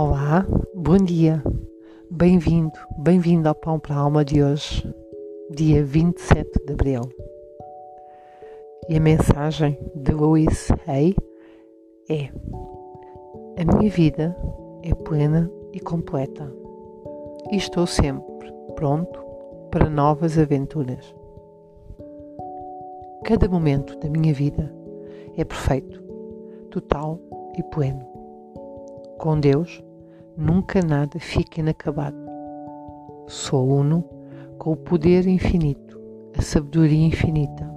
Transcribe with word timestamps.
Olá, 0.00 0.46
bom 0.76 0.96
dia, 0.96 1.42
bem-vindo, 2.08 2.78
bem-vindo 2.98 3.48
ao 3.48 3.54
Pão 3.56 3.80
para 3.80 3.96
a 3.96 3.98
Alma 3.98 4.24
de 4.24 4.40
hoje, 4.40 4.88
dia 5.50 5.82
27 5.82 6.64
de 6.64 6.72
Abril. 6.72 7.02
E 8.88 8.96
a 8.96 9.00
mensagem 9.00 9.76
de 9.96 10.12
Louise 10.12 10.72
Hay 10.86 11.16
é: 12.08 12.30
A 13.60 13.76
minha 13.76 13.90
vida 13.90 14.36
é 14.84 14.94
plena 14.94 15.50
e 15.72 15.80
completa 15.80 16.48
e 17.50 17.56
estou 17.56 17.84
sempre 17.84 18.52
pronto 18.76 19.18
para 19.68 19.90
novas 19.90 20.38
aventuras. 20.38 21.12
Cada 23.24 23.48
momento 23.48 23.98
da 23.98 24.08
minha 24.08 24.32
vida 24.32 24.72
é 25.36 25.44
perfeito, 25.44 26.00
total 26.70 27.18
e 27.58 27.64
pleno. 27.64 28.06
Com 29.18 29.40
Deus, 29.40 29.82
nunca 30.38 30.80
nada 30.80 31.18
fica 31.18 31.60
inacabado. 31.60 32.16
Sou 33.26 33.68
uno 33.68 34.04
com 34.56 34.72
o 34.72 34.76
poder 34.76 35.26
infinito, 35.26 36.00
a 36.36 36.40
sabedoria 36.40 37.06
infinita, 37.06 37.68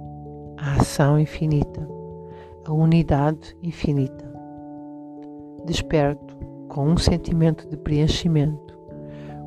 a 0.56 0.74
ação 0.76 1.18
infinita, 1.18 1.86
a 2.64 2.72
unidade 2.72 3.56
infinita. 3.62 4.30
Desperto 5.66 6.36
com 6.68 6.86
um 6.86 6.96
sentimento 6.96 7.68
de 7.68 7.76
preenchimento, 7.76 8.78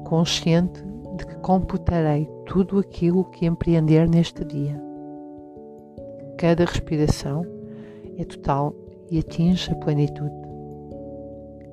consciente 0.03 0.83
de 1.17 1.25
que 1.25 1.35
computarei 1.37 2.29
tudo 2.45 2.79
aquilo 2.79 3.23
que 3.23 3.45
empreender 3.45 4.09
neste 4.09 4.43
dia. 4.43 4.79
Cada 6.37 6.65
respiração 6.65 7.45
é 8.17 8.25
total 8.25 8.75
e 9.09 9.19
atinge 9.19 9.71
a 9.71 9.75
plenitude. 9.75 10.44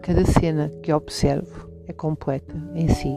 Cada 0.03 0.25
cena 0.25 0.69
que 0.83 0.93
observo 0.93 1.71
é 1.87 1.93
completa 1.93 2.57
em 2.75 2.89
si. 2.89 3.17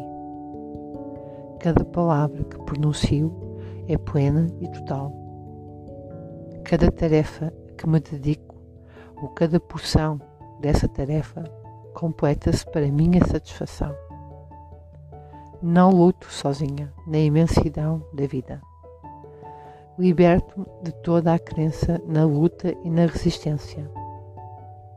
Cada 1.59 1.83
palavra 1.83 2.43
que 2.43 2.59
pronuncio 2.59 3.33
é 3.87 3.97
plena 3.97 4.47
e 4.61 4.69
total. 4.69 5.11
Cada 6.63 6.91
tarefa 6.91 7.51
que 7.75 7.89
me 7.89 7.99
dedico 7.99 8.55
ou 9.19 9.29
cada 9.29 9.59
porção 9.59 10.21
dessa 10.61 10.87
tarefa 10.87 11.43
completa-se 11.95 12.63
para 12.67 12.87
minha 12.91 13.25
satisfação. 13.25 13.91
Não 15.63 15.89
luto 15.89 16.31
sozinha 16.31 16.93
na 17.07 17.17
imensidão 17.17 18.05
da 18.13 18.27
vida. 18.27 18.61
Liberto-me 19.97 20.67
de 20.83 20.91
toda 21.01 21.33
a 21.33 21.39
crença 21.39 21.99
na 22.05 22.25
luta 22.25 22.75
e 22.83 22.91
na 22.91 23.07
resistência. 23.07 23.89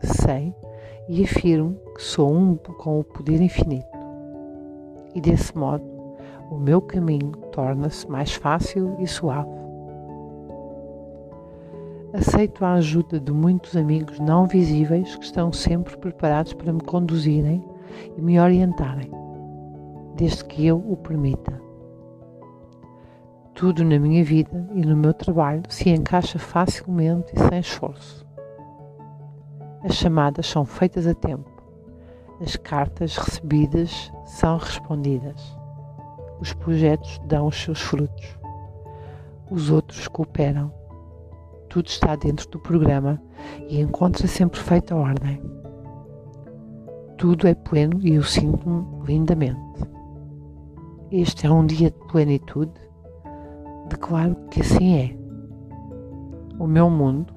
Sei 0.02 0.54
e 1.08 1.24
afirmo 1.24 1.76
que 1.94 2.02
sou 2.02 2.30
um 2.30 2.54
com 2.56 3.00
o 3.00 3.04
poder 3.04 3.40
infinito. 3.40 3.86
E 5.14 5.20
desse 5.20 5.56
modo, 5.56 5.84
o 6.50 6.56
meu 6.56 6.80
caminho 6.80 7.32
torna-se 7.52 8.08
mais 8.08 8.34
fácil 8.34 8.94
e 8.98 9.06
suave. 9.06 9.58
Aceito 12.12 12.64
a 12.64 12.74
ajuda 12.74 13.20
de 13.20 13.32
muitos 13.32 13.76
amigos 13.76 14.18
não 14.18 14.46
visíveis 14.46 15.16
que 15.16 15.24
estão 15.24 15.52
sempre 15.52 15.96
preparados 15.96 16.54
para 16.54 16.72
me 16.72 16.80
conduzirem 16.80 17.62
e 18.16 18.20
me 18.20 18.38
orientarem, 18.38 19.10
desde 20.16 20.44
que 20.44 20.66
eu 20.66 20.78
o 20.78 20.96
permita. 20.96 21.60
Tudo 23.54 23.84
na 23.84 23.98
minha 23.98 24.24
vida 24.24 24.68
e 24.72 24.86
no 24.86 24.96
meu 24.96 25.12
trabalho 25.12 25.62
se 25.68 25.90
encaixa 25.90 26.38
facilmente 26.38 27.32
e 27.34 27.48
sem 27.48 27.58
esforço. 27.58 28.27
As 29.84 29.94
chamadas 29.94 30.46
são 30.46 30.64
feitas 30.64 31.06
a 31.06 31.14
tempo. 31.14 31.48
As 32.40 32.56
cartas 32.56 33.16
recebidas 33.16 34.12
são 34.24 34.58
respondidas. 34.58 35.56
Os 36.40 36.52
projetos 36.52 37.20
dão 37.26 37.46
os 37.46 37.56
seus 37.56 37.80
frutos. 37.80 38.38
Os 39.48 39.70
outros 39.70 40.08
cooperam. 40.08 40.72
Tudo 41.68 41.86
está 41.86 42.16
dentro 42.16 42.48
do 42.50 42.58
programa 42.58 43.22
e 43.68 43.80
encontra-se 43.80 44.42
em 44.42 44.48
perfeita 44.48 44.96
ordem. 44.96 45.40
Tudo 47.16 47.46
é 47.46 47.54
pleno 47.54 48.00
e 48.00 48.14
eu 48.14 48.22
sinto-me 48.24 48.84
lindamente. 49.04 49.58
Este 51.12 51.46
é 51.46 51.50
um 51.50 51.64
dia 51.64 51.90
de 51.90 51.98
plenitude. 52.08 52.72
Declaro 53.88 54.34
que 54.50 54.60
assim 54.60 54.96
é. 54.96 55.16
O 56.58 56.66
meu 56.66 56.90
mundo 56.90 57.32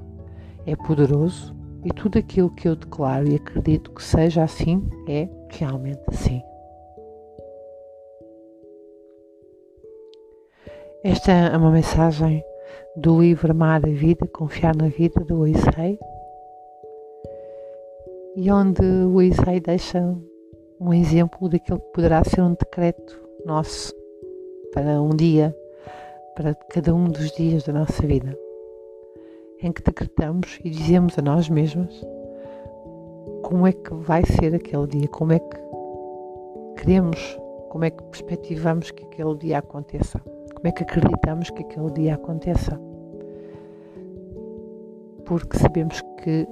é 0.65 0.75
poderoso 0.75 1.60
e 1.83 1.89
tudo 1.93 2.19
aquilo 2.19 2.49
que 2.51 2.67
eu 2.67 2.75
declaro 2.75 3.27
e 3.27 3.35
acredito 3.35 3.91
que 3.91 4.03
seja 4.03 4.43
assim 4.43 4.87
é 5.07 5.27
realmente 5.49 6.01
assim. 6.07 6.41
Esta 11.03 11.31
é 11.31 11.57
uma 11.57 11.71
mensagem 11.71 12.43
do 12.95 13.21
livro 13.21 13.51
Amar 13.51 13.83
a 13.83 13.89
Vida, 13.89 14.27
Confiar 14.27 14.75
na 14.75 14.87
Vida, 14.87 15.21
do 15.21 15.47
Isai, 15.47 15.97
e 18.35 18.51
onde 18.51 18.85
o 18.85 19.21
Isai 19.21 19.59
deixa 19.59 19.99
um 20.79 20.93
exemplo 20.93 21.49
daquilo 21.49 21.79
que 21.79 21.91
poderá 21.93 22.23
ser 22.23 22.41
um 22.41 22.53
decreto 22.53 23.19
nosso 23.45 23.93
para 24.71 25.01
um 25.01 25.09
dia, 25.09 25.55
para 26.35 26.53
cada 26.53 26.93
um 26.93 27.09
dos 27.09 27.31
dias 27.31 27.63
da 27.63 27.73
nossa 27.73 28.05
vida 28.05 28.37
em 29.61 29.71
que 29.71 29.83
decretamos 29.83 30.59
e 30.63 30.69
dizemos 30.69 31.17
a 31.17 31.21
nós 31.21 31.47
mesmos 31.49 32.05
como 33.43 33.67
é 33.67 33.71
que 33.71 33.93
vai 33.93 34.23
ser 34.25 34.55
aquele 34.55 34.87
dia, 34.87 35.07
como 35.07 35.33
é 35.33 35.39
que 35.39 35.57
queremos, 36.77 37.37
como 37.69 37.83
é 37.83 37.89
que 37.89 38.01
perspectivamos 38.03 38.91
que 38.91 39.03
aquele 39.03 39.35
dia 39.37 39.59
aconteça, 39.59 40.19
como 40.55 40.67
é 40.67 40.71
que 40.71 40.83
acreditamos 40.83 41.49
que 41.49 41.61
aquele 41.61 41.91
dia 41.91 42.15
aconteça. 42.15 42.79
Porque 45.25 45.57
sabemos 45.57 46.01
que 46.23 46.47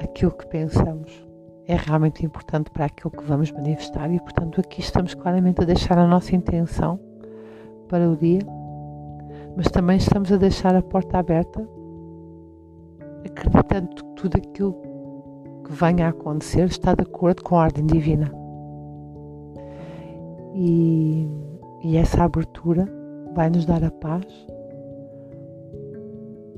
aquilo 0.00 0.32
que 0.32 0.46
pensamos 0.46 1.26
é 1.66 1.76
realmente 1.76 2.24
importante 2.24 2.70
para 2.70 2.86
aquilo 2.86 3.10
que 3.10 3.24
vamos 3.24 3.50
manifestar 3.50 4.10
e, 4.12 4.20
portanto, 4.20 4.60
aqui 4.60 4.80
estamos 4.80 5.14
claramente 5.14 5.62
a 5.62 5.64
deixar 5.64 5.98
a 5.98 6.06
nossa 6.06 6.34
intenção 6.34 6.98
para 7.88 8.08
o 8.08 8.16
dia, 8.16 8.40
mas 9.56 9.70
também 9.70 9.96
estamos 9.96 10.32
a 10.32 10.36
deixar 10.36 10.74
a 10.74 10.82
porta 10.82 11.18
aberta 11.18 11.66
acreditando 13.24 13.88
que 13.88 14.04
tudo 14.16 14.36
aquilo 14.36 14.74
que 15.64 15.72
venha 15.72 16.06
a 16.06 16.10
acontecer 16.10 16.64
está 16.66 16.94
de 16.94 17.02
acordo 17.02 17.42
com 17.42 17.56
a 17.56 17.64
ordem 17.64 17.86
divina. 17.86 18.32
E, 20.54 21.28
e 21.82 21.96
essa 21.96 22.24
abertura 22.24 22.86
vai 23.34 23.48
nos 23.48 23.64
dar 23.64 23.82
a 23.82 23.90
paz 23.90 24.26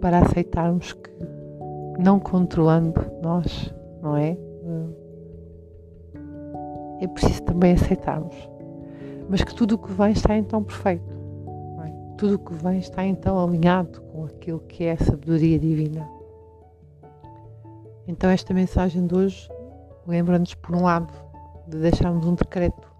para 0.00 0.18
aceitarmos 0.18 0.92
que, 0.92 1.10
não 1.98 2.18
controlando 2.18 3.00
nós, 3.22 3.72
não 4.02 4.16
é? 4.16 4.36
É 7.00 7.06
preciso 7.06 7.42
também 7.42 7.72
aceitarmos. 7.72 8.34
Mas 9.28 9.42
que 9.42 9.54
tudo 9.54 9.74
o 9.74 9.78
que 9.78 9.92
vem 9.92 10.12
está 10.12 10.36
então 10.36 10.62
perfeito. 10.62 11.04
É? 11.84 11.92
Tudo 12.16 12.36
o 12.36 12.38
que 12.38 12.54
vem 12.54 12.78
está 12.78 13.04
então 13.04 13.42
alinhado 13.42 14.00
com 14.02 14.24
aquilo 14.24 14.60
que 14.60 14.84
é 14.84 14.92
a 14.92 14.98
sabedoria 14.98 15.58
divina. 15.58 16.08
Então, 18.06 18.28
esta 18.28 18.52
mensagem 18.52 19.06
de 19.06 19.14
hoje 19.14 19.48
lembra-nos, 20.06 20.54
por 20.54 20.76
um 20.76 20.82
lado, 20.82 21.12
de 21.66 21.78
deixarmos 21.78 22.26
um 22.26 22.34
decreto 22.34 22.92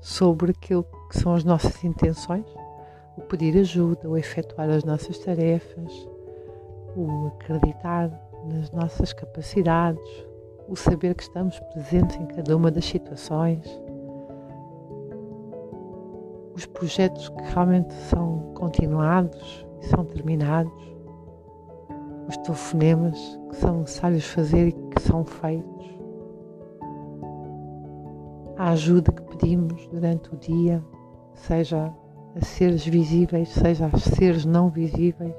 sobre 0.00 0.50
aquilo 0.50 0.84
que 1.08 1.18
são 1.18 1.34
as 1.34 1.44
nossas 1.44 1.82
intenções, 1.84 2.44
o 3.16 3.20
pedir 3.22 3.56
ajuda, 3.58 4.08
o 4.08 4.16
efetuar 4.16 4.68
as 4.68 4.82
nossas 4.82 5.18
tarefas, 5.18 6.08
o 6.96 7.28
acreditar 7.28 8.10
nas 8.44 8.72
nossas 8.72 9.12
capacidades, 9.12 10.26
o 10.68 10.74
saber 10.74 11.14
que 11.14 11.22
estamos 11.22 11.58
presentes 11.72 12.16
em 12.16 12.26
cada 12.26 12.56
uma 12.56 12.72
das 12.72 12.84
situações, 12.84 13.64
os 16.54 16.66
projetos 16.66 17.28
que 17.28 17.42
realmente 17.52 17.94
são 17.94 18.52
continuados 18.54 19.64
e 19.80 19.86
são 19.86 20.04
terminados 20.04 20.93
os 22.28 22.36
telefonemas 22.38 23.38
que 23.50 23.56
são 23.56 23.80
necessários 23.80 24.24
fazer 24.26 24.68
e 24.68 24.72
que 24.72 25.02
são 25.02 25.24
feitos, 25.24 25.84
a 28.56 28.70
ajuda 28.70 29.12
que 29.12 29.22
pedimos 29.22 29.86
durante 29.88 30.32
o 30.32 30.36
dia, 30.36 30.82
seja 31.34 31.92
a 32.36 32.44
seres 32.44 32.86
visíveis, 32.86 33.48
seja 33.48 33.90
a 33.92 33.98
seres 33.98 34.44
não 34.44 34.70
visíveis. 34.70 35.34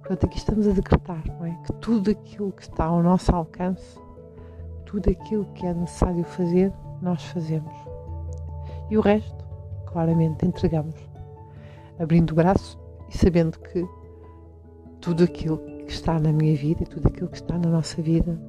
Portanto, 0.00 0.26
aqui 0.26 0.38
estamos 0.38 0.66
a 0.66 0.72
decretar 0.72 1.22
não 1.38 1.46
é? 1.46 1.58
que 1.64 1.72
tudo 1.74 2.10
aquilo 2.10 2.52
que 2.52 2.62
está 2.62 2.84
ao 2.84 3.02
nosso 3.02 3.34
alcance, 3.34 3.98
tudo 4.84 5.10
aquilo 5.10 5.44
que 5.54 5.66
é 5.66 5.72
necessário 5.72 6.24
fazer, 6.24 6.72
nós 7.00 7.22
fazemos. 7.24 7.72
E 8.90 8.96
o 8.96 9.00
resto, 9.00 9.44
claramente, 9.86 10.44
entregamos, 10.44 10.96
abrindo 11.98 12.32
o 12.32 12.34
braço 12.34 12.78
e 13.08 13.16
sabendo 13.16 13.58
que 13.58 13.86
tudo 15.00 15.24
aquilo 15.24 15.71
que 15.92 15.96
está 15.96 16.18
na 16.18 16.32
minha 16.32 16.56
vida 16.56 16.82
e 16.84 16.86
tudo 16.86 17.06
aquilo 17.06 17.28
que 17.28 17.36
está 17.36 17.58
na 17.58 17.68
nossa 17.68 18.00
vida 18.00 18.40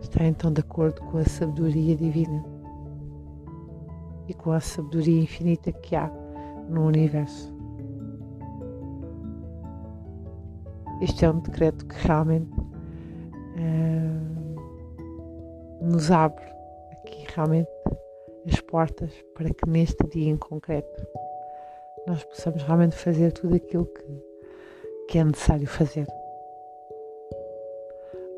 está 0.00 0.24
então 0.24 0.52
de 0.52 0.60
acordo 0.60 1.00
com 1.02 1.18
a 1.18 1.24
sabedoria 1.24 1.96
divina 1.96 2.44
e 4.28 4.34
com 4.34 4.52
a 4.52 4.60
sabedoria 4.60 5.20
infinita 5.20 5.72
que 5.72 5.96
há 5.96 6.08
no 6.68 6.86
universo. 6.86 7.52
Este 11.02 11.24
é 11.24 11.30
um 11.30 11.40
decreto 11.40 11.84
que 11.84 11.96
realmente 12.06 12.48
uh, 12.60 12.64
nos 15.82 16.12
abre 16.12 16.44
aqui 16.92 17.26
realmente 17.34 17.68
as 18.46 18.60
portas 18.60 19.10
para 19.34 19.52
que 19.52 19.68
neste 19.68 20.06
dia 20.06 20.30
em 20.30 20.36
concreto 20.36 21.04
nós 22.06 22.22
possamos 22.22 22.62
realmente 22.62 22.94
fazer 22.94 23.32
tudo 23.32 23.56
aquilo 23.56 23.84
que, 23.86 24.22
que 25.08 25.18
é 25.18 25.24
necessário 25.24 25.66
fazer. 25.66 26.06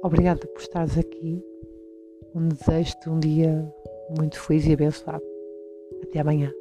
Obrigada 0.03 0.47
por 0.47 0.61
estares 0.61 0.97
aqui. 0.99 1.43
Um 2.35 2.49
desejo 2.49 2.95
de 3.03 3.11
um 3.11 3.19
dia 3.19 3.75
muito 4.17 4.39
feliz 4.41 4.67
e 4.67 4.73
abençoado. 4.73 5.25
Até 6.03 6.21
amanhã. 6.21 6.53